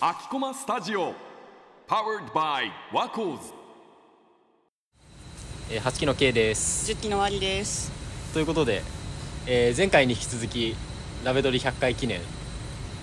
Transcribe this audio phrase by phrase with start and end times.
[0.00, 1.14] 秋駒スタジオ
[1.88, 3.52] Powered by ワコーズ
[5.72, 6.86] えー、8期の K です。
[6.86, 7.90] 十期の終わりです。
[8.32, 8.82] ということで、
[9.48, 10.76] えー前回に引き続き
[11.24, 12.20] ラベドリ100回記念。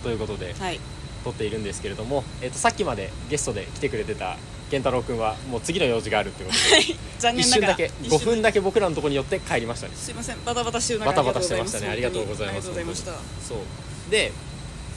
[0.01, 0.79] ということではい。
[1.25, 4.37] 撮っているんですけれども、えー、とさっきまでゲストで来てくれてた
[4.71, 9.93] 健太郎君はもう次の用事があるってことで残念ながら一瞬だけ5分だけ僕らのところに寄って帰りましたね。
[9.95, 10.37] すいません。
[10.45, 11.89] バタバタしてる中バタバタしてましたね。
[11.89, 12.53] ありがとうございます。
[12.53, 13.11] ありがとうございました。
[13.45, 14.31] そうで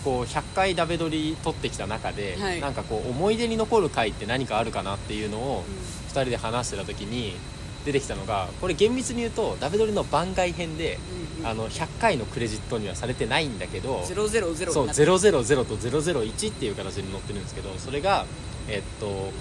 [0.05, 2.61] こう100回ダベドリ撮ってきた中で、はい。
[2.61, 5.75] なんかこう思い出に残る回って何かあるかなっていうのをうん。
[6.09, 7.37] 2人で話してた時に
[7.85, 10.99] 出てきたのがこれ厳密に言うとダベドリの番外編で、
[11.39, 11.47] うんうん。
[11.47, 18.27] あの100回のクレジットにはされてないんだけどゼロゼロゼロそうになって000と001っていう形で載ってるんですけどそれが
[18.69, 19.33] えっとこ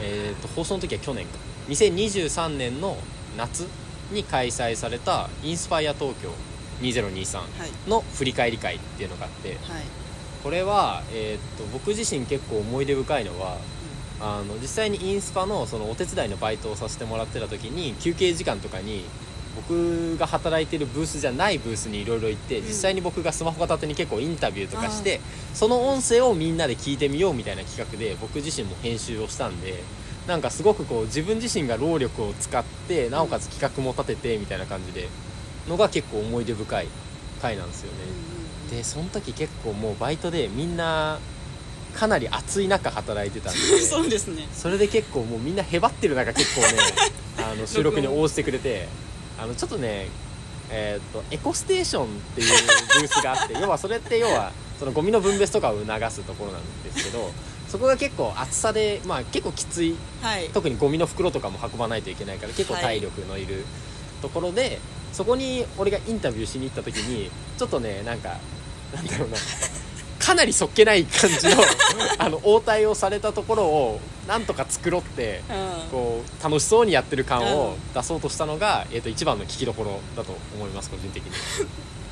[0.00, 1.38] えっと放送の時は去年か。
[1.68, 2.96] 2023年の
[3.36, 3.66] 夏
[4.12, 6.30] に開催されたインスパイア東京
[6.82, 7.88] 2023はい。
[7.88, 9.58] の振り返り会っていうのがあってはい。
[10.42, 13.58] これは、えー、と僕自身結構思い出深いのは
[14.20, 19.04] あの実際にインスパのそのお手伝いのバイトをさせてもらってた時に休憩時間とかに
[19.56, 22.62] 僕が働いてるブースじゃないブースにいろいろ行ってん。
[22.62, 25.20] 実際に僕がスマホ片手に結構インタビューとかして
[25.54, 29.82] その音声をみんなで聞いてみようみたいな企画で僕自身も編集をしたんで
[30.26, 35.08] なんかすごくこう自分自身が労力を使ってなおかつ企画も立ててみたいな感じで
[35.68, 36.88] のが結構思い出深い
[37.42, 37.98] 回なんですよね。
[38.70, 41.18] でその時結構もうバイトでみんな
[41.94, 43.58] かなり暑い中働いてたんで。
[43.80, 44.46] そうですね。
[44.52, 46.68] それで結構もうみんなへばってる中結構ね
[47.38, 48.88] あの収録に応じてくれて
[49.38, 50.08] あのちょっとね
[50.70, 52.48] えーっとエコステーションっていう
[53.00, 57.32] ブースがあって 要はそれって要はそのゴミの分別とかを促すところなんですけど
[57.68, 59.96] そこが結構暑さで、まあ、結構きつい。
[60.22, 60.48] はい。
[60.54, 63.64] 特にゴミの袋とかも運ばないといけないから結構体力のいる
[64.22, 64.78] ところで、
[65.16, 68.36] そこに俺がインタビューしに行った時にちょっとねなんか
[68.94, 69.36] なんだろうな。
[70.18, 71.62] かなりそっけない感じの
[72.18, 75.52] あの応対をされたところをなんとか繕ってう
[75.86, 75.88] ん。
[75.90, 77.94] こう楽しそうにやってる感をうん。
[77.94, 81.32] 出そうとしたのが、えー、と一番の聞きどころだと思います個人的に。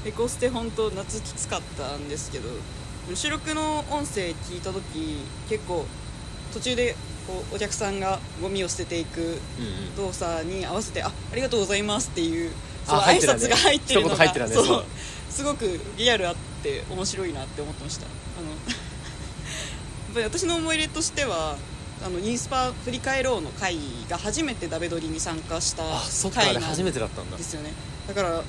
[0.06, 2.48] エコステ本当夏きつかったんですけど
[3.14, 5.18] 収録の音声聞いた時
[5.50, 5.84] 結構
[6.54, 6.94] 途中で
[7.26, 9.96] こうお客さんがゴミを捨てていくうんうん。
[9.96, 12.54] 動作に合わせて「あありがとうございます」っていうあ
[12.86, 14.48] 挨拶が入ってるのがね。
[14.48, 14.84] そう。
[15.30, 18.06] すごくリアルあって面白いなって思ってました。
[18.06, 18.08] あ
[18.40, 21.56] の やっぱり私の思い入れとしては
[22.04, 23.78] あのインスパ振り返ろうの会
[24.08, 27.36] が初めてダベドリに参加したあそっかあれ会なん初めてだったんだ。
[27.36, 27.72] ですよね
[28.06, 28.42] だから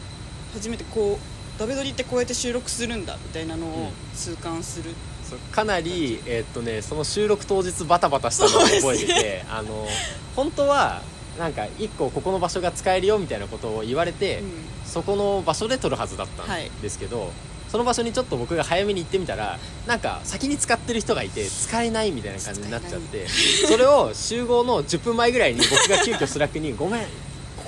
[0.54, 3.92] 初めてこうダベドリってこうやって収録するんだみたいなのをうん。
[4.16, 4.94] 痛感する、
[5.30, 9.88] そうかなり、えーっとね、その収録当日バタバタしたのを覚えてて、あの
[10.36, 11.02] 本当は
[11.40, 14.52] なんか一個ここの場所が使えるよみたいなことを言われて、うん。
[14.86, 16.48] そこの場所で撮るはずだったん
[16.82, 17.32] ですけど、
[17.68, 27.08] その場所にちょっと僕が早めに行ってみたらなんか先に使ってる人がいて使えないみたいな感じになっちゃってそれを集合の10分前ぐらいに僕が急遽スラックに「ごめんこ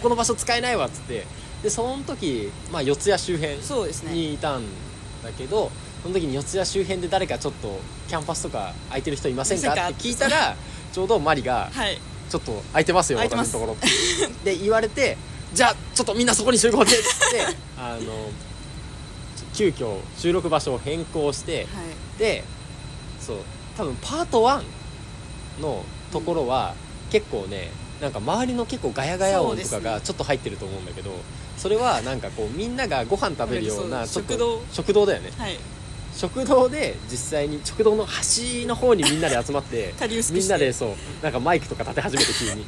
[0.03, 1.25] この場所使えないわ」っつって
[1.63, 3.57] でその時、まあ、四谷周辺
[4.13, 4.63] にいたん
[5.23, 5.71] だけど
[6.03, 9.65] その時に四谷周辺で誰かちょっとキャンパスとか空いてる人いませんか？
[9.65, 9.89] いませんか？
[9.89, 10.55] って聞いたら
[10.93, 13.49] ちょうどマリがはい「ちょっと空いてますよ空いてます。
[13.49, 13.87] 私のところ」
[14.43, 15.17] で言われて
[15.53, 18.29] 「じゃあちょっとみんなそこに集合で」っつってあの
[19.53, 22.19] 急遽収録場所を変更してはい。
[22.19, 22.43] で
[23.19, 23.37] そう
[23.77, 24.63] 多分パート1
[25.61, 26.73] のところは
[27.11, 27.71] 結構ね
[28.01, 31.11] なんか周りの結構ガヤガヤ音とかがちょっと入ってると思うんだけど
[31.57, 34.61] それはなんかこうみんながご飯食べるような食堂。
[34.71, 35.31] 食堂だよね。
[35.37, 35.57] はい
[36.17, 39.93] 食堂で実際に食堂の端の方にみんなで集まって
[40.31, 40.89] みんなでそう
[41.21, 42.65] なんかマイクとか立て始めて急に。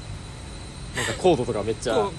[0.96, 2.12] なんかコードとかめっちゃこ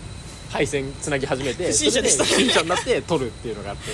[0.48, 3.90] 配線つなぎ始めて不審者で不審者になって撮るっていうのがあって。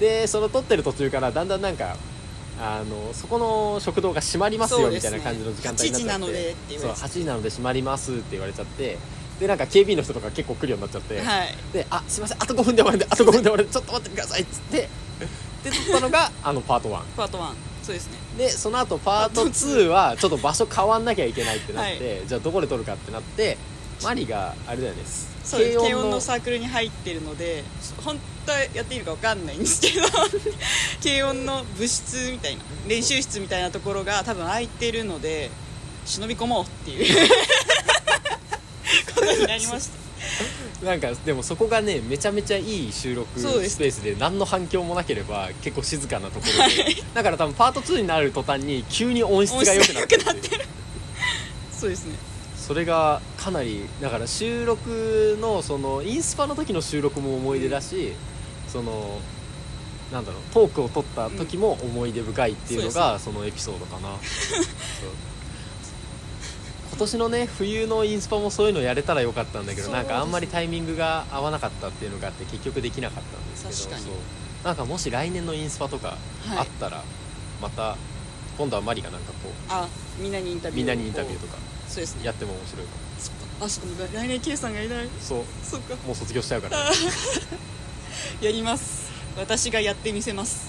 [0.00, 1.96] でその撮ってる途中からだんだんなんか
[2.60, 5.98] あのそこの食堂が閉まりますよみたいな感じの時間帯になっちゃって。
[5.98, 8.98] 8時なのでってそうれて8時なので閉まりますって言われちゃって。
[9.40, 11.56] でなんか警備員の人とか結構来るようになっちゃって、はい。
[11.72, 14.88] で「あすいませんあと5分で終わるんであと5分で終わるんでちょっと待ってください」っつって
[15.62, 18.18] で撮ったのがあのパート1パート1そうですね。
[18.36, 23.56] でその後パート2はちょっと場所変わんなきゃいけないってなって、じゃあどこで撮るかってなって
[24.02, 25.02] マリがあれだよね
[25.42, 25.78] そうです。
[25.78, 27.64] 軽音ののサークルに入ってるので
[28.04, 30.06] 本当はやっていいのか分かんないんですけど
[31.02, 35.50] 軽音の部室みたいな練習室みたいなところが多分空いてるので
[36.04, 37.28] 忍び込もうっていう。
[39.14, 40.07] ことになりました
[40.82, 50.16] なんかでもそこがねめちゃめちゃいい収録スペースで何の反響もなければ結構静かなところで、 だから多分パート2になる途端に急に音質が良くなって。
[50.16, 50.24] る
[51.72, 52.14] そうですね。
[52.56, 58.12] それがかなりだから収録のそのインスパの時の収録も思い出だし、
[58.70, 59.20] その
[60.12, 64.08] なんだろうトークを取った時も思い出深いっていうのが、そそのエピソードかな。
[64.10, 64.18] そう
[66.98, 74.00] 今年のね冬のインスパもそういうのやれたらよかったんだけど、そうなんかあんまりタイミングが合わなかったっていうのがあって結局できなかったんですけど
[74.64, 76.18] なんかもし来年のインスパとか
[76.56, 77.04] あったら、
[77.62, 77.96] また
[78.58, 79.86] 今度はマリがなんかこうあ
[80.18, 81.56] みんなにインタビューみんなにインタビューとか
[81.86, 82.24] そうですね。
[82.24, 82.98] やっても面白いかも。
[83.16, 85.08] そっかあそっか来年 K さんがいない。
[85.20, 85.44] そう。
[85.62, 85.94] そっか。
[86.04, 86.78] もう卒業しちゃうから、
[88.42, 89.08] やります。
[89.36, 90.68] 私がやってみせます